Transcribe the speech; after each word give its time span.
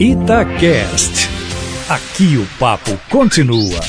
Itacast. 0.00 1.28
Aqui 1.88 2.36
o 2.36 2.58
papo 2.58 2.90
continua. 3.08 3.80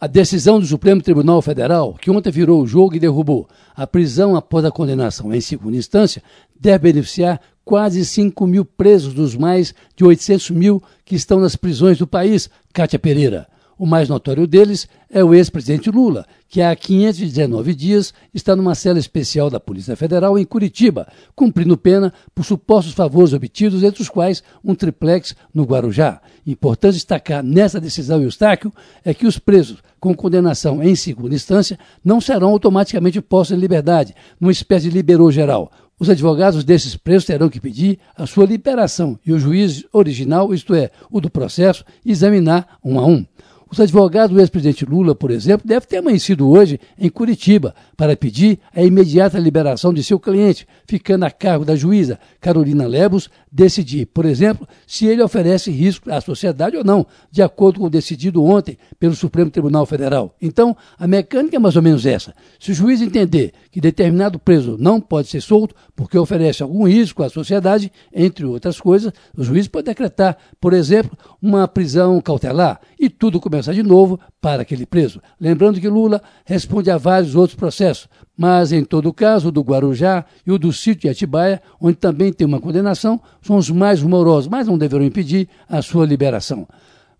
A 0.00 0.06
decisão 0.06 0.60
do 0.60 0.66
Supremo 0.66 1.02
Tribunal 1.02 1.42
Federal, 1.42 1.94
que 1.94 2.08
ontem 2.08 2.30
virou 2.30 2.62
o 2.62 2.66
jogo 2.66 2.94
e 2.94 3.00
derrubou 3.00 3.48
a 3.74 3.84
prisão 3.84 4.36
após 4.36 4.64
a 4.64 4.70
condenação 4.70 5.34
em 5.34 5.40
segunda 5.40 5.76
instância, 5.76 6.22
deve 6.58 6.92
beneficiar 6.92 7.40
quase 7.64 8.04
5 8.04 8.46
mil 8.46 8.64
presos 8.64 9.12
dos 9.14 9.34
mais 9.34 9.74
de 9.96 10.04
800 10.04 10.50
mil 10.50 10.82
que 11.04 11.16
estão 11.16 11.40
nas 11.40 11.56
prisões 11.56 11.98
do 11.98 12.06
país, 12.06 12.48
Cátia 12.72 13.00
Pereira. 13.00 13.48
O 13.82 13.86
mais 13.86 14.08
notório 14.08 14.46
deles 14.46 14.86
é 15.10 15.24
o 15.24 15.34
ex-presidente 15.34 15.90
Lula, 15.90 16.24
que 16.48 16.62
há 16.62 16.76
519 16.76 17.74
dias 17.74 18.14
está 18.32 18.54
numa 18.54 18.76
cela 18.76 18.96
especial 18.96 19.50
da 19.50 19.58
Polícia 19.58 19.96
Federal 19.96 20.38
em 20.38 20.44
Curitiba, 20.44 21.08
cumprindo 21.34 21.76
pena 21.76 22.14
por 22.32 22.44
supostos 22.44 22.94
favores 22.94 23.32
obtidos, 23.32 23.82
entre 23.82 24.00
os 24.00 24.08
quais 24.08 24.40
um 24.64 24.72
triplex 24.76 25.34
no 25.52 25.64
Guarujá. 25.64 26.20
Importante 26.46 26.94
destacar 26.94 27.42
nessa 27.42 27.80
decisão, 27.80 28.22
Eustáquio, 28.22 28.72
é 29.04 29.12
que 29.12 29.26
os 29.26 29.36
presos 29.36 29.82
com 29.98 30.14
condenação 30.14 30.80
em 30.80 30.94
segunda 30.94 31.34
instância 31.34 31.76
não 32.04 32.20
serão 32.20 32.50
automaticamente 32.50 33.20
postos 33.20 33.58
em 33.58 33.60
liberdade, 33.60 34.14
numa 34.40 34.52
espécie 34.52 34.90
de 34.90 34.94
liberou 34.94 35.32
geral. 35.32 35.72
Os 35.98 36.08
advogados 36.08 36.62
desses 36.62 36.96
presos 36.96 37.24
terão 37.24 37.48
que 37.48 37.60
pedir 37.60 37.98
a 38.16 38.28
sua 38.28 38.46
liberação 38.46 39.18
e 39.26 39.32
o 39.32 39.40
juiz 39.40 39.84
original, 39.92 40.54
isto 40.54 40.72
é, 40.72 40.92
o 41.10 41.20
do 41.20 41.28
processo, 41.28 41.84
examinar 42.06 42.78
um 42.84 43.00
a 43.00 43.04
um. 43.04 43.26
Os 43.72 43.80
advogados 43.80 44.34
do 44.34 44.38
ex-presidente 44.38 44.84
Lula, 44.84 45.14
por 45.14 45.30
exemplo, 45.30 45.66
devem 45.66 45.88
ter 45.88 45.96
amanhecido 45.96 46.46
hoje 46.46 46.78
em 46.98 47.08
Curitiba 47.08 47.74
para 47.96 48.14
pedir 48.14 48.58
a 48.76 48.82
imediata 48.82 49.38
liberação 49.38 49.94
de 49.94 50.04
seu 50.04 50.20
cliente, 50.20 50.68
ficando 50.86 51.24
a 51.24 51.30
cargo 51.30 51.64
da 51.64 51.74
juíza 51.74 52.20
Carolina 52.38 52.86
Lebos 52.86 53.30
decidir, 53.50 54.04
por 54.04 54.26
exemplo, 54.26 54.68
se 54.86 55.06
ele 55.06 55.22
oferece 55.22 55.70
risco 55.70 56.10
à 56.12 56.20
sociedade 56.20 56.76
ou 56.76 56.84
não, 56.84 57.06
de 57.30 57.40
acordo 57.40 57.80
com 57.80 57.86
o 57.86 57.90
decidido 57.90 58.44
ontem 58.44 58.76
pelo 59.00 59.14
Supremo 59.14 59.50
Tribunal 59.50 59.86
Federal. 59.86 60.36
Então, 60.40 60.76
a 60.98 61.06
mecânica 61.06 61.56
é 61.56 61.58
mais 61.58 61.74
ou 61.74 61.82
menos 61.82 62.04
essa. 62.04 62.34
Se 62.60 62.72
o 62.72 62.74
juiz 62.74 63.00
entender 63.00 63.52
que 63.70 63.80
determinado 63.80 64.38
preso 64.38 64.76
não 64.78 65.00
pode 65.00 65.28
ser 65.28 65.40
solto 65.40 65.74
porque 65.96 66.18
oferece 66.18 66.62
algum 66.62 66.86
risco 66.86 67.22
à 67.22 67.30
sociedade, 67.30 67.90
entre 68.12 68.44
outras 68.44 68.78
coisas, 68.78 69.12
o 69.34 69.42
juiz 69.42 69.66
pode 69.66 69.86
decretar, 69.86 70.36
por 70.60 70.74
exemplo, 70.74 71.16
uma 71.40 71.66
prisão 71.66 72.20
cautelar 72.20 72.78
e 73.02 73.10
tudo 73.10 73.40
começar 73.40 73.72
de 73.72 73.82
novo 73.82 74.18
para 74.40 74.62
aquele 74.62 74.86
preso. 74.86 75.20
Lembrando 75.40 75.80
que 75.80 75.88
Lula 75.88 76.22
responde 76.44 76.88
a 76.88 76.96
vários 76.96 77.34
outros 77.34 77.56
processos, 77.56 78.08
mas 78.38 78.70
em 78.70 78.84
todo 78.84 79.12
caso, 79.12 79.48
o 79.48 79.50
do 79.50 79.60
Guarujá 79.60 80.24
e 80.46 80.52
o 80.52 80.58
do 80.58 80.72
sítio 80.72 81.02
de 81.02 81.08
Atibaia, 81.08 81.60
onde 81.80 81.96
também 81.96 82.32
tem 82.32 82.46
uma 82.46 82.60
condenação, 82.60 83.20
são 83.42 83.56
os 83.56 83.68
mais 83.68 84.00
rumorosos, 84.00 84.46
mas 84.46 84.68
não 84.68 84.78
deverão 84.78 85.04
impedir 85.04 85.48
a 85.68 85.82
sua 85.82 86.06
liberação. 86.06 86.68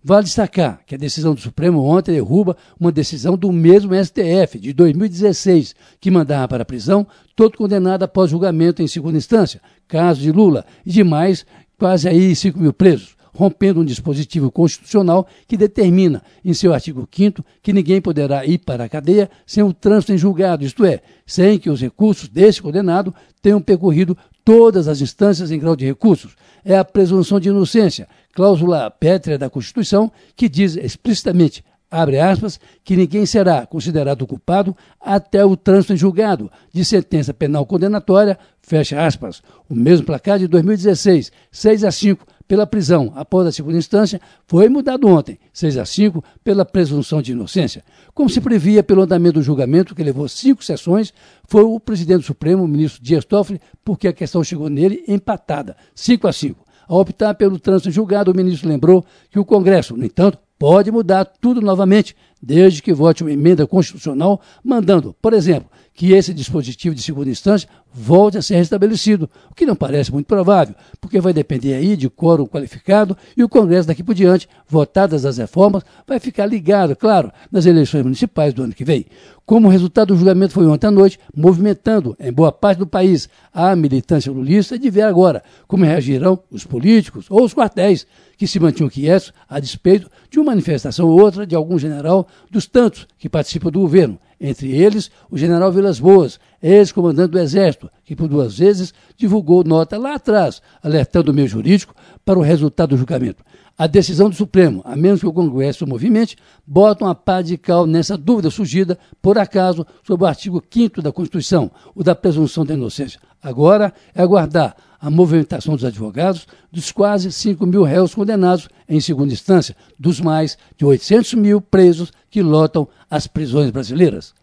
Vale 0.01 0.23
destacar 0.23 0.79
que 0.87 0.95
a 0.95 0.97
decisão 0.97 1.33
do 1.33 1.41
Supremo 1.41 1.83
ontem 1.83 2.13
derruba 2.13 2.55
uma 2.79 2.91
decisão 2.91 3.37
do 3.37 3.51
mesmo 3.51 3.93
STF, 3.93 4.59
de 4.59 4.71
2016, 4.71 5.75
que 5.99 6.09
mandava 6.09 6.47
para 6.47 6.63
a 6.63 6.65
prisão 6.65 7.05
todo 7.35 7.57
condenado 7.57 8.03
após 8.03 8.31
julgamento 8.31 8.81
em 8.81 8.87
segunda 8.87 9.17
instância, 9.17 9.61
caso 9.85 10.21
de 10.21 10.31
Lula, 10.31 10.65
e 10.85 10.91
de 10.91 11.03
mais 11.03 11.45
quase 11.77 12.07
aí 12.07 12.33
5 12.33 12.57
mil 12.57 12.71
presos 12.71 13.17
rompendo 13.33 13.81
um 13.81 13.85
dispositivo 13.85 14.51
constitucional 14.51 15.27
que 15.47 15.57
determina, 15.57 16.21
em 16.43 16.53
seu 16.53 16.73
artigo 16.73 17.07
5 17.11 17.43
que 17.61 17.73
ninguém 17.73 18.01
poderá 18.01 18.45
ir 18.45 18.59
para 18.59 18.83
a 18.83 18.89
cadeia 18.89 19.29
sem 19.45 19.63
o 19.63 19.73
trânsito 19.73 20.13
em 20.13 20.17
julgado, 20.17 20.63
isto 20.63 20.85
é, 20.85 21.01
sem 21.25 21.57
que 21.57 21.69
os 21.69 21.81
recursos 21.81 22.29
desse 22.29 22.61
condenado 22.61 23.13
tenham 23.41 23.61
percorrido 23.61 24.17
todas 24.45 24.87
as 24.87 25.01
instâncias 25.01 25.51
em 25.51 25.59
grau 25.59 25.75
de 25.75 25.85
recursos. 25.85 26.35
É 26.63 26.77
a 26.77 26.85
presunção 26.85 27.39
de 27.39 27.49
inocência, 27.49 28.07
cláusula 28.33 28.89
pétrea 28.89 29.37
da 29.37 29.49
Constituição, 29.49 30.11
que 30.35 30.47
diz 30.47 30.75
explicitamente 30.75 31.63
abre 31.93 32.19
aspas, 32.19 32.59
que 32.83 32.95
ninguém 32.95 33.23
será 33.23 33.67
considerado 33.67 34.25
culpado 34.25 34.75
até 34.99 35.45
o 35.45 35.55
trânsito 35.55 35.93
em 35.93 35.97
julgado 35.97 36.51
de 36.73 36.83
sentença 36.83 37.33
penal 37.33 37.67
condenatória, 37.67 38.37
fecha 38.63 39.05
aspas. 39.05 39.43
O 39.69 39.75
mesmo 39.75 40.07
placar 40.07 40.39
de 40.39 40.47
2016, 40.47 41.31
6 41.51 41.83
a 41.83 41.91
5, 41.91 42.25
pela 42.47 42.65
prisão 42.65 43.13
após 43.15 43.45
a 43.47 43.51
segunda 43.51 43.77
instância 43.77 44.19
foi 44.47 44.67
mudado 44.69 45.07
ontem, 45.07 45.37
6 45.53 45.77
a 45.77 45.85
5, 45.85 46.23
pela 46.43 46.65
presunção 46.65 47.21
de 47.21 47.31
inocência. 47.31 47.83
Como 48.11 48.27
se 48.27 48.41
previa 48.41 48.83
pelo 48.83 49.03
andamento 49.03 49.35
do 49.35 49.43
julgamento, 49.43 49.93
que 49.93 50.03
levou 50.03 50.27
cinco 50.27 50.63
sessões, 50.63 51.13
foi 51.47 51.63
o 51.63 51.79
presidente 51.79 52.21
do 52.21 52.25
Supremo, 52.25 52.63
o 52.63 52.67
ministro 52.67 53.03
Dias 53.03 53.23
Toffoli, 53.23 53.61
porque 53.85 54.07
a 54.07 54.13
questão 54.13 54.43
chegou 54.43 54.67
nele 54.67 55.03
empatada, 55.07 55.77
5 55.93 56.27
a 56.27 56.33
5. 56.33 56.63
Ao 56.87 56.99
optar 56.99 57.35
pelo 57.35 57.59
trânsito 57.59 57.91
julgado, 57.91 58.31
o 58.31 58.35
ministro 58.35 58.67
lembrou 58.67 59.05
que 59.29 59.39
o 59.39 59.45
Congresso, 59.45 59.95
no 59.95 60.05
entanto, 60.05 60.37
pode 60.63 60.89
mudar 60.93 61.25
tudo 61.25 61.59
novamente, 61.59 62.15
desde 62.41 62.81
que 62.81 62.93
vote 62.93 63.21
uma 63.21 63.33
emenda 63.33 63.67
constitucional 63.67 64.39
mandando, 64.63 65.13
por 65.21 65.33
exemplo, 65.33 65.69
que 65.93 66.11
esse 66.11 66.33
dispositivo 66.33 66.95
de 66.95 67.03
segunda 67.03 67.29
instância 67.29 67.69
volte 67.93 68.37
a 68.37 68.41
ser 68.41 68.55
restabelecido, 68.55 69.29
o 69.51 69.53
que 69.53 69.65
não 69.65 69.75
parece 69.75 70.11
muito 70.11 70.25
provável, 70.25 70.73
porque 70.99 71.21
vai 71.21 71.31
depender 71.31 71.75
aí 71.75 71.95
de 71.95 72.09
quórum 72.09 72.47
qualificado 72.47 73.15
e 73.37 73.43
o 73.43 73.49
Congresso 73.49 73.87
daqui 73.87 74.03
por 74.03 74.15
diante, 74.15 74.49
votadas 74.67 75.25
as 75.25 75.37
reformas, 75.37 75.83
vai 76.07 76.19
ficar 76.19 76.47
ligado, 76.47 76.95
claro, 76.95 77.31
nas 77.51 77.67
eleições 77.67 78.03
municipais 78.03 78.53
do 78.53 78.63
ano 78.63 78.73
que 78.73 78.83
vem. 78.83 79.05
Como 79.45 79.67
resultado 79.67 80.07
do 80.07 80.17
julgamento 80.17 80.53
foi 80.53 80.65
ontem 80.65 80.87
à 80.87 80.91
noite, 80.91 81.19
movimentando 81.35 82.15
em 82.19 82.31
boa 82.31 82.51
parte 82.51 82.79
do 82.79 82.87
país 82.87 83.29
a 83.53 83.75
militância 83.75 84.31
lulista, 84.31 84.79
de 84.79 84.89
ver 84.89 85.01
agora 85.01 85.43
como 85.67 85.85
reagirão 85.85 86.39
os 86.49 86.65
políticos 86.65 87.27
ou 87.29 87.43
os 87.43 87.53
quartéis 87.53 88.07
que 88.37 88.47
se 88.47 88.59
mantinham 88.59 88.89
quietos 88.89 89.33
a 89.47 89.59
despeito 89.59 90.09
de 90.29 90.39
uma 90.39 90.51
manifestação 90.51 91.07
ou 91.07 91.19
outra 91.19 91.45
de 91.45 91.55
algum 91.55 91.77
general 91.77 92.27
dos 92.49 92.65
tantos 92.65 93.05
que 93.17 93.29
participam 93.29 93.69
do 93.69 93.81
governo, 93.81 94.17
entre 94.43 94.69
eles 94.75 95.09
o 95.31 95.37
general 95.37 95.71
Vilas 95.71 96.01
Boas, 96.01 96.37
ex-comandante 96.61 97.31
do 97.31 97.39
Exército, 97.39 97.89
que 98.03 98.13
por 98.13 98.27
duas 98.27 98.57
vezes 98.59 98.93
divulgou 99.15 99.63
nota 99.63 99.97
lá 99.97 100.15
atrás, 100.15 100.61
alertando 100.83 101.31
o 101.31 101.33
meio 101.33 101.47
jurídico 101.47 101.95
para 102.25 102.37
o 102.37 102.41
resultado 102.41 102.89
do 102.89 102.97
julgamento. 102.97 103.41
A 103.75 103.87
decisão 103.87 104.29
do 104.29 104.35
Supremo, 104.35 104.81
a 104.85 104.95
menos 104.95 105.21
que 105.21 105.25
o 105.25 105.33
Congresso 105.33 105.87
movimente, 105.87 106.37
bota 106.67 107.05
uma 107.05 107.15
pá 107.15 107.41
de 107.41 107.57
cal 107.57 107.87
nessa 107.87 108.17
dúvida 108.17 108.51
surgida, 108.51 108.99
por 109.21 109.37
acaso, 109.37 109.87
sobre 110.05 110.25
o 110.25 110.27
artigo 110.27 110.61
5 110.69 111.01
da 111.01 111.11
Constituição, 111.11 111.71
o 111.95 112.03
da 112.03 112.13
presunção 112.13 112.65
da 112.65 112.73
inocência. 112.73 113.19
Agora 113.41 113.93
é 114.13 114.21
aguardar 114.21 114.75
a 114.99 115.09
movimentação 115.09 115.75
dos 115.75 115.83
advogados 115.83 116.47
dos 116.71 116.91
quase 116.91 117.31
5 117.31 117.65
mil 117.65 117.83
réus 117.83 118.13
condenados 118.13 118.69
em 118.87 119.01
segunda 119.01 119.33
instância, 119.33 119.75
dos 119.99 120.21
mais 120.21 120.57
de 120.77 120.85
800 120.85 121.33
mil 121.33 121.59
presos 121.59 122.11
que 122.33 122.41
lotam 122.41 122.87
as 123.11 123.27
prisões 123.27 123.69
brasileiras. 123.69 124.33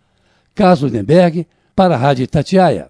Carlos 0.54 0.80
Lindenberg, 0.80 1.44
para 1.74 1.96
a 1.96 1.98
Rádio 1.98 2.22
Itatiaia. 2.22 2.88